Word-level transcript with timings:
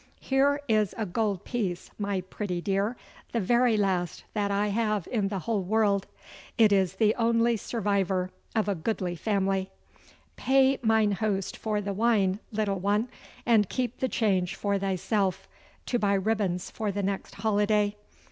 'Here 0.19 0.59
is 0.67 0.95
a 0.97 1.05
gold 1.05 1.45
piece, 1.45 1.91
my 1.99 2.21
pretty 2.21 2.59
dear, 2.59 2.97
the 3.33 3.39
very 3.39 3.77
last 3.77 4.23
that 4.33 4.49
I 4.49 4.69
have 4.69 5.07
in 5.11 5.27
the 5.27 5.37
whole 5.37 5.61
world. 5.61 6.07
It 6.57 6.71
is 6.71 6.95
the 6.95 7.13
only 7.19 7.55
survivor 7.55 8.31
of 8.55 8.67
a 8.67 8.73
goodly 8.73 9.15
family. 9.15 9.69
Pay 10.37 10.79
mine 10.81 11.11
host 11.11 11.55
for 11.55 11.81
the 11.81 11.93
wine, 11.93 12.39
little 12.51 12.79
one, 12.79 13.09
and 13.45 13.69
keep 13.69 13.99
the 13.99 14.09
change 14.09 14.55
for 14.55 14.79
thyself, 14.79 15.47
to 15.85 15.99
buy 15.99 16.15
ribbons 16.15 16.71
for 16.71 16.91
the 16.91 17.03
next 17.03 17.35
holiday. 17.35 17.95